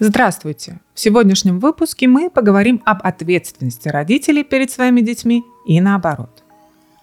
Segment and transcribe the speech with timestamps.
[0.00, 0.80] Здравствуйте!
[0.92, 6.42] В сегодняшнем выпуске мы поговорим об ответственности родителей перед своими детьми и наоборот.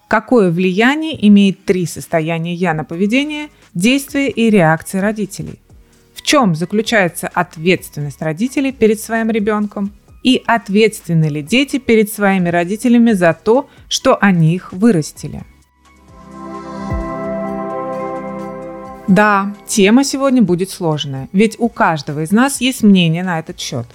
[0.09, 5.61] Какое влияние имеет три состояния «я» на поведение, действия и реакции родителей?
[6.13, 9.93] В чем заключается ответственность родителей перед своим ребенком?
[10.21, 15.45] И ответственны ли дети перед своими родителями за то, что они их вырастили?
[19.11, 23.85] Да, тема сегодня будет сложная, ведь у каждого из нас есть мнение на этот счет.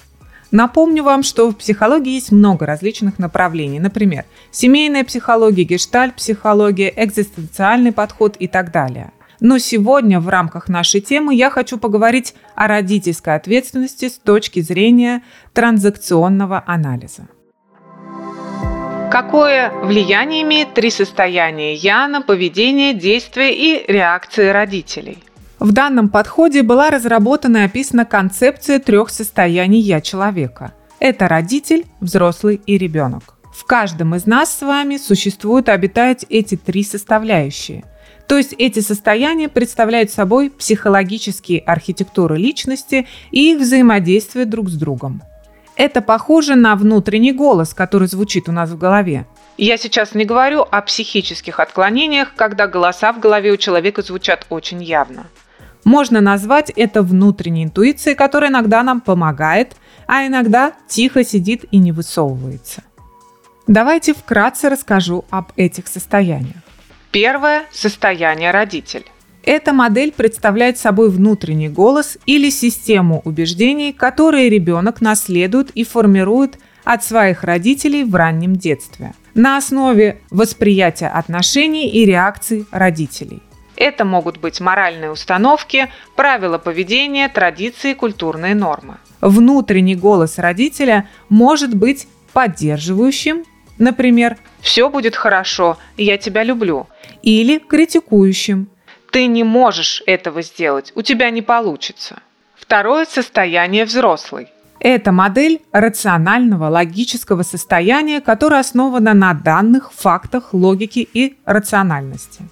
[0.51, 3.81] Напомню вам, что в психологии есть много различных направлений.
[3.81, 9.11] Например, семейная психология, гештальт-психология, экзистенциальный подход и так далее.
[9.41, 15.23] Но сегодня в рамках нашей темы я хочу поговорить о родительской ответственности с точки зрения
[15.55, 17.27] транзакционного анализа.
[19.11, 25.19] Какое влияние имеет три состояния «я» на поведение, действия и реакции родителей?
[25.61, 30.75] В данном подходе была разработана и описана концепция трех состояний «я» человека.
[30.99, 33.37] Это родитель, взрослый и ребенок.
[33.55, 37.85] В каждом из нас с вами существуют и обитают эти три составляющие.
[38.27, 45.23] То есть эти состояния представляют собой психологические архитектуры личности и их взаимодействие друг с другом.
[45.77, 49.27] Это похоже на внутренний голос, который звучит у нас в голове.
[49.59, 54.83] Я сейчас не говорю о психических отклонениях, когда голоса в голове у человека звучат очень
[54.83, 55.27] явно.
[55.85, 61.93] Можно назвать это внутренней интуицией, которая иногда нам помогает, а иногда тихо сидит и не
[61.93, 62.83] высовывается.
[63.67, 66.57] Давайте вкратце расскажу об этих состояниях.
[67.11, 69.05] Первое– состояние родитель.
[69.47, 77.05] Эта модель представляет собой внутренний голос или систему убеждений, которые ребенок наследует и формирует от
[77.05, 83.41] своих родителей в раннем детстве на основе восприятия отношений и реакций родителей.
[83.77, 88.97] Это могут быть моральные установки, правила поведения, традиции, культурные нормы.
[89.21, 93.45] Внутренний голос родителя может быть поддерживающим,
[93.79, 96.89] например, «все будет хорошо, я тебя люблю»,
[97.23, 98.69] или критикующим,
[99.17, 102.19] ты не можешь этого сделать, у тебя не получится.
[102.55, 104.49] Второе состояние взрослый.
[104.79, 112.43] Это модель рационального логического состояния, которое основано на данных, фактах, логике и рациональности.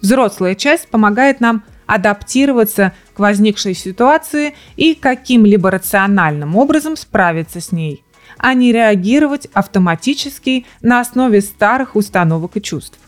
[0.00, 8.02] Взрослая часть помогает нам адаптироваться к возникшей ситуации и каким-либо рациональным образом справиться с ней,
[8.38, 12.98] а не реагировать автоматически на основе старых установок и чувств.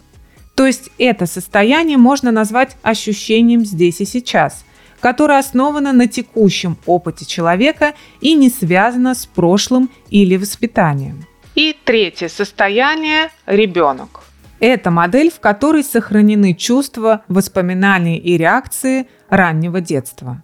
[0.58, 4.64] То есть это состояние можно назвать ощущением здесь и сейчас,
[4.98, 11.24] которое основано на текущем опыте человека и не связано с прошлым или воспитанием.
[11.54, 14.24] И третье состояние– ребенок.
[14.58, 20.42] Это модель, в которой сохранены чувства, воспоминания и реакции раннего детства.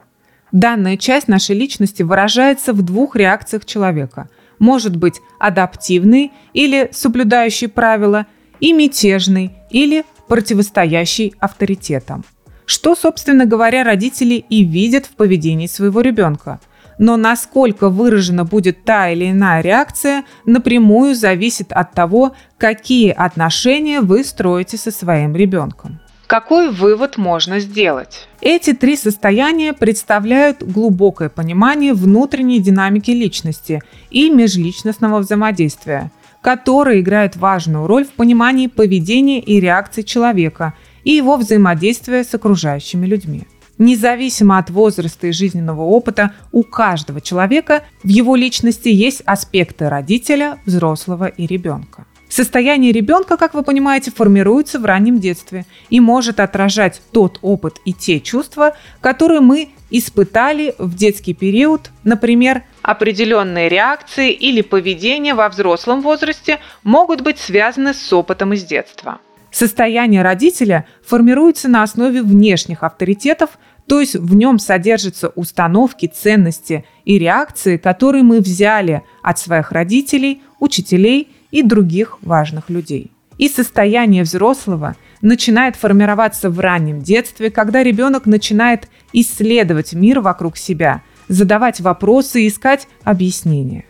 [0.53, 4.29] Данная часть нашей личности выражается в двух реакциях человека.
[4.61, 8.29] Может быть адаптивный или соблюдающий правила,
[8.65, 12.25] и мятежный или противостоящий авторитетам.
[12.65, 16.61] Что, собственно говоря, родители и видят в поведении своего ребенка.
[16.99, 24.25] Но насколько выражена будет та или иная реакция, напрямую зависит от того, какие отношения вы
[24.25, 26.01] строите со своим ребенком.
[26.27, 28.29] Какой вывод можно сделать?
[28.41, 36.11] Эти три состояния представляют глубокое понимание внутренней динамики личности и межличностного взаимодействия–
[36.45, 43.07] которые играют важную роль в понимании поведения и реакции человека и его взаимодействия с окружающими
[43.07, 43.45] людьми.
[43.79, 50.59] Независимо от возраста и жизненного опыта, у каждого человека в его личности есть аспекты родителя,
[50.67, 52.05] взрослого и ребенка.
[52.29, 57.95] Состояние ребенка, как вы понимаете, формируется в раннем детстве и может отражать тот опыт и
[57.95, 66.03] те чувства, которые мы испытали в детский период, например, определенные реакции или поведение во взрослом
[66.03, 69.19] возрасте могут быть связаны с опытом из детства.
[69.51, 77.19] Состояние родителя формируется на основе внешних авторитетов, то есть в нем содержатся установки, ценности и
[77.19, 83.11] реакции, которые мы взяли от своих родителей, учителей и других важных людей.
[83.39, 91.01] И состояние взрослого начинает формироваться в раннем детстве, когда ребенок начинает исследовать мир вокруг себя–
[91.29, 93.85] задавать вопросы и искать объяснения.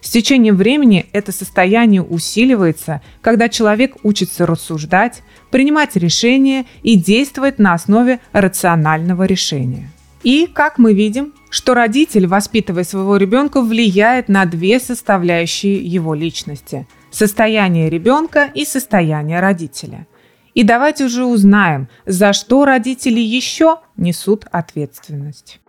[0.00, 7.74] С течением времени это состояние усиливается, когда человек учится рассуждать, принимать решения и действовать на
[7.74, 9.90] основе рационального решения.
[10.22, 16.86] И, как мы видим, что родитель, воспитывая своего ребенка, влияет на две составляющие его личности–
[17.10, 20.06] состояние ребенка и состояние родителя.
[20.54, 25.60] И давайте уже узнаем, за что родители еще несут ответственность.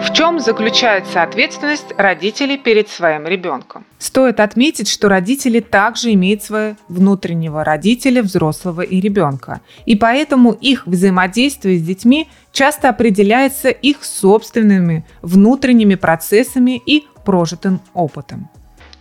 [0.00, 3.84] В чем заключается ответственность родителей перед своим ребенком?
[3.98, 9.60] Стоит отметить, что родители также имеют своего внутреннего родителя, взрослого и ребенка.
[9.84, 18.48] И поэтому их взаимодействие с детьми часто определяется их собственными внутренними процессами и прожитым опытом.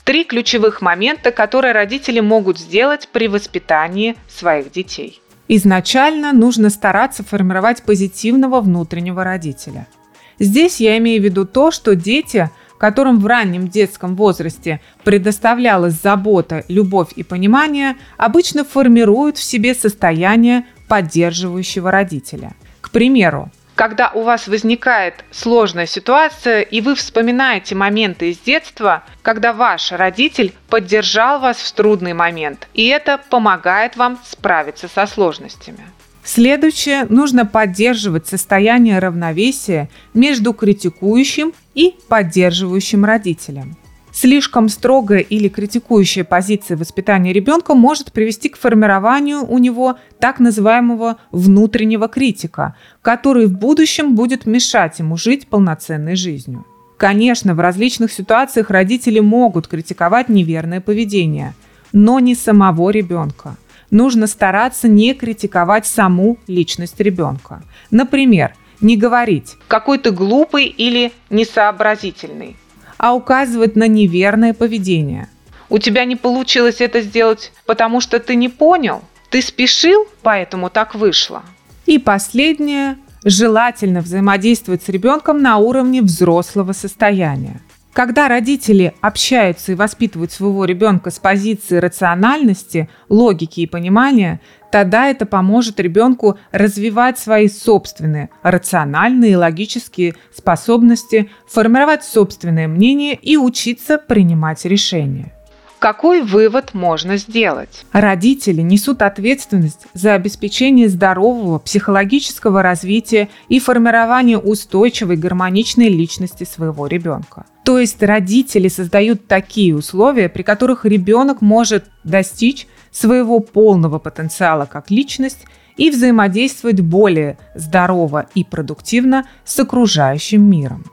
[0.03, 5.21] Три ключевых момента, которые родители могут сделать при воспитании своих детей.
[5.47, 9.87] Изначально нужно стараться формировать позитивного внутреннего родителя–
[10.39, 16.63] Здесь я имею в виду то, что дети, которым в раннем детском возрасте предоставлялась забота,
[16.69, 22.53] любовь и понимание, обычно формируют в себе состояние поддерживающего родителя.
[22.81, 29.53] К примеру, когда у вас возникает сложная ситуация, и вы вспоминаете моменты из детства, когда
[29.53, 35.85] ваш родитель поддержал вас в трудный момент, и это помогает вам справиться со сложностями.
[36.31, 43.75] Следующее, нужно поддерживать состояние равновесия между критикующим и поддерживающим родителем.
[44.11, 51.17] Слишком строгая или критикующая позиция воспитания ребенка может привести к формированию у него так называемого
[51.31, 56.63] внутреннего критика, который в будущем будет мешать ему жить полноценной жизнью.
[56.97, 61.55] Конечно, в различных ситуациях родители могут критиковать неверное поведение,
[61.91, 63.57] но не самого ребенка–
[63.91, 67.61] нужно стараться не критиковать саму личность ребенка.
[67.91, 72.55] Например, не говорить «какой ты глупый» или «несообразительный»,
[72.97, 75.29] а указывать на неверное поведение.
[75.69, 80.95] У тебя не получилось это сделать, потому что ты не понял, ты спешил, поэтому так
[80.95, 81.43] вышло.
[81.85, 87.61] И последнее– желательно взаимодействовать с ребенком на уровне взрослого состояния.
[87.93, 94.41] Когда родители общаются и воспитывают своего ребенка с позиции рациональности, логики и понимания,
[94.71, 103.37] тогда это поможет ребенку развивать свои собственные рациональные и логические способности, формировать собственное мнение и
[103.37, 105.33] учиться принимать решения.
[105.79, 107.85] Какой вывод можно сделать?
[107.93, 117.45] Родители несут ответственность за обеспечение здорового психологического развития и формирование устойчивой гармоничной личности своего ребенка.
[117.69, 124.89] То есть родители создают такие условия, при которых ребенок может достичь своего полного потенциала как
[124.89, 125.45] личность
[125.77, 130.83] и взаимодействовать более здорово и продуктивно с окружающим миром.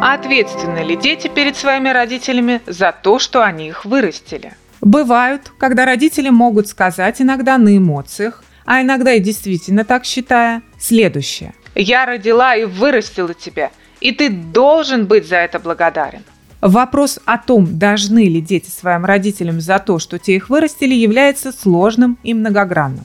[0.00, 4.54] А ответственны ли дети перед своими родителями за то, что они их вырастили?
[4.80, 11.52] Бывают, когда родители могут сказать иногда на эмоциях, а иногда и действительно так считая, следующее.
[11.74, 16.22] «Я родила и вырастила тебя, и ты должен быть за это благодарен».
[16.60, 21.52] Вопрос о том, должны ли дети своим родителям за то, что те их вырастили, является
[21.52, 23.04] сложным и многогранным.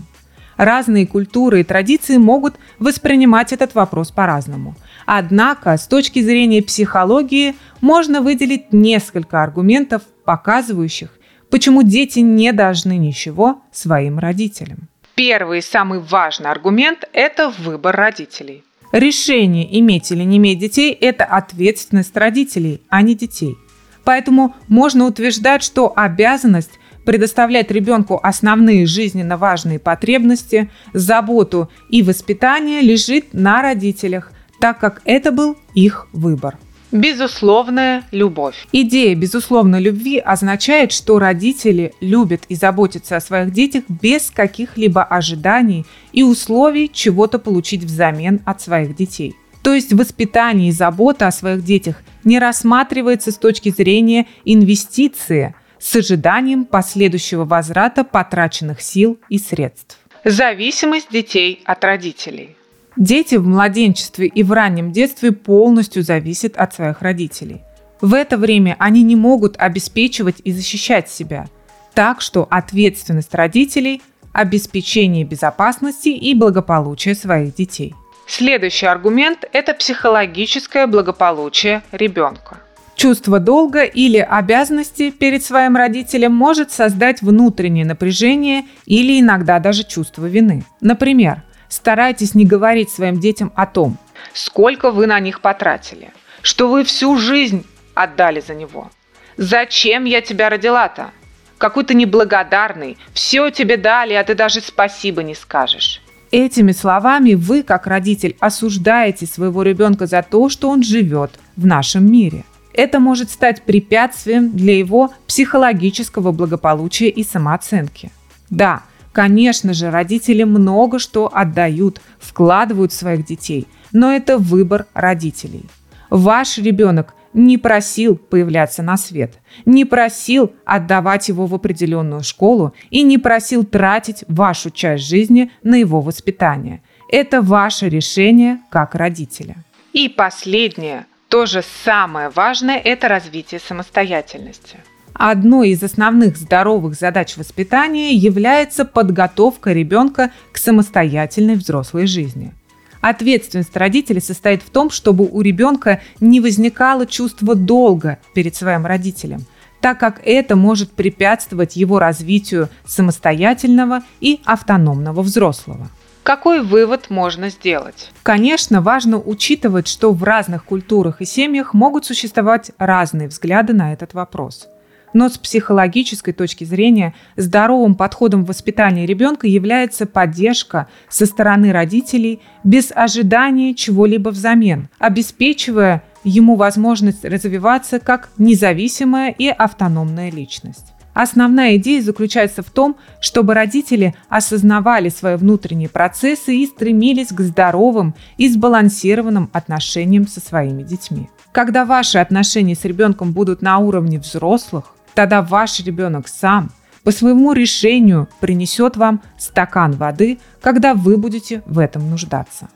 [0.57, 4.75] Разные культуры и традиции могут воспринимать этот вопрос по-разному.
[5.05, 11.09] Однако, с точки зрения психологии, можно выделить несколько аргументов, показывающих,
[11.49, 14.89] почему дети не должны ничего своим родителям.
[15.15, 18.63] Первый и самый важный аргумент– это выбор родителей.
[18.93, 23.57] Решение, иметь или не иметь детей– это ответственность родителей, а не детей.
[24.03, 33.33] Поэтому можно утверждать, что обязанность предоставлять ребенку основные жизненно важные потребности, заботу и воспитание лежит
[33.33, 34.31] на родителях,
[34.61, 36.59] так как это был их выбор.
[36.93, 38.67] Безусловная любовь.
[38.71, 45.87] Идея безусловной любви означает, что родители любят и заботятся о своих детях без каких-либо ожиданий
[46.11, 49.33] и условий чего-то получить взамен от своих детей.
[49.63, 55.95] То есть воспитание и забота о своих детях не рассматривается с точки зрения инвестиции с
[55.95, 59.97] ожиданием последующего возврата потраченных сил и средств.
[60.25, 62.55] Зависимость детей от родителей.
[62.95, 67.61] Дети в младенчестве и в раннем детстве полностью зависят от своих родителей.
[68.01, 71.47] В это время они не могут обеспечивать и защищать себя.
[71.93, 74.01] Так что ответственность родителей–
[74.33, 77.93] обеспечение безопасности и благополучия своих детей.
[78.27, 82.57] Следующий аргумент– это психологическое благополучие ребенка.
[82.95, 90.25] Чувство долга или обязанности перед своим родителем может создать внутреннее напряжение или иногда даже чувство
[90.25, 90.63] вины.
[90.79, 91.43] Например,
[91.73, 93.97] Старайтесь не говорить своим детям о том,
[94.35, 96.11] сколько вы на них потратили,
[96.43, 97.65] что вы всю жизнь
[97.95, 98.91] отдали за него.
[99.37, 101.09] Зачем я тебя родила-то?
[101.57, 106.03] Какой ты неблагодарный, все тебе дали, а ты даже спасибо не скажешь.
[106.29, 112.05] Этими словами вы, как родитель, осуждаете своего ребенка за то, что он живет в нашем
[112.05, 112.43] мире.
[112.73, 118.11] Это может стать препятствием для его психологического благополучия и самооценки.
[118.51, 125.65] Да, Конечно же, родители много что отдают, вкладывают в своих детей, но это выбор родителей.
[126.09, 133.03] Ваш ребенок не просил появляться на свет, не просил отдавать его в определенную школу и
[133.03, 136.81] не просил тратить вашу часть жизни на его воспитание.
[137.09, 139.57] Это ваше решение как родителя.
[139.93, 144.77] И последнее, тоже самое важное, это развитие самостоятельности.
[145.13, 152.53] Одной из основных здоровых задач воспитания является подготовка ребенка к самостоятельной взрослой жизни–
[153.03, 159.43] Ответственность родителей состоит в том, чтобы у ребенка не возникало чувство долга перед своим родителем,
[159.81, 165.89] так как это может препятствовать его развитию самостоятельного и автономного взрослого.
[166.23, 168.09] Какой вывод можно сделать?
[168.23, 174.13] Конечно, важно учитывать, что в разных культурах и семьях могут существовать разные взгляды на этот
[174.13, 174.69] вопрос.
[175.13, 182.41] Но с психологической точки зрения здоровым подходом в воспитании ребенка является поддержка со стороны родителей
[182.63, 190.93] без ожидания чего-либо взамен, обеспечивая ему возможность развиваться как независимая и автономная личность.
[191.13, 198.15] Основная идея заключается в том, чтобы родители осознавали свои внутренние процессы и стремились к здоровым
[198.37, 201.29] и сбалансированным отношениям со своими детьми.
[201.51, 206.71] Когда ваши отношения с ребенком будут на уровне взрослых, Тогда ваш ребенок сам
[207.03, 212.69] по своему решению принесет вам стакан воды, когда вы будете в этом нуждаться.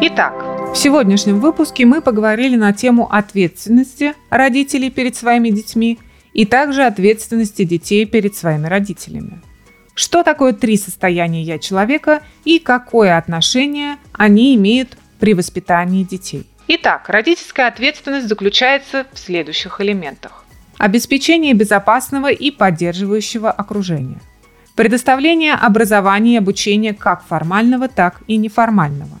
[0.00, 0.34] Итак,
[0.72, 5.98] в сегодняшнем выпуске мы поговорили на тему ответственности родителей перед своими детьми
[6.32, 9.40] и также ответственности детей перед своими родителями.
[9.94, 16.46] Что такое три состояния «я» человека и какое отношение они имеют при воспитании детей?
[16.68, 20.45] Итак, родительская ответственность заключается в следующих элементах.
[20.78, 24.20] Обеспечение безопасного и поддерживающего окружения.
[24.74, 29.18] Предоставление образования и обучения как формального, так и неформального.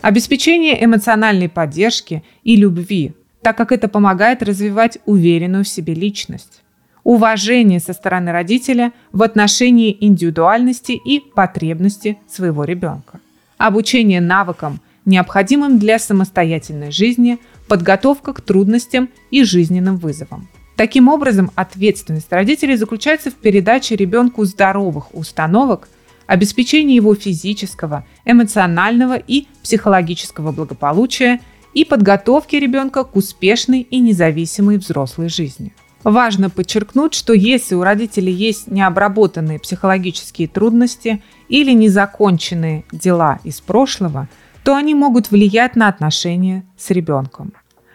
[0.00, 6.62] Обеспечение эмоциональной поддержки и любви, так как это помогает развивать уверенную в себе личность.
[7.02, 13.18] Уважение со стороны родителя в отношении индивидуальности и потребности своего ребенка.
[13.58, 20.48] Обучение навыкам, необходимым для самостоятельной жизни, подготовка к трудностям и жизненным вызовам.
[20.76, 25.88] Таким образом, ответственность родителей заключается в передаче ребенку здоровых установок,
[26.26, 31.40] обеспечении его физического, эмоционального и психологического благополучия
[31.74, 35.72] и подготовке ребенка к успешной и независимой взрослой жизни.
[36.04, 44.28] Важно подчеркнуть, что если у родителей есть необработанные психологические трудности или незаконченные дела из прошлого,
[44.64, 47.52] то они могут влиять на отношения с ребенком.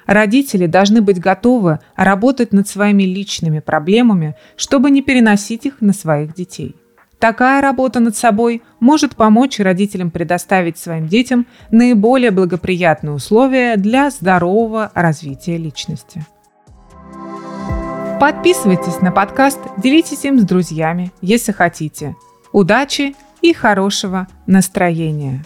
[0.07, 6.33] Родители должны быть готовы работать над своими личными проблемами, чтобы не переносить их на своих
[6.33, 6.75] детей.
[7.19, 14.91] Такая работа над собой может помочь родителям предоставить своим детям наиболее благоприятные условия для здорового
[14.93, 16.25] развития личности.
[18.19, 22.15] Подписывайтесь на подкаст, делитесь им с друзьями, если хотите.
[22.51, 25.43] Удачи и хорошего настроения!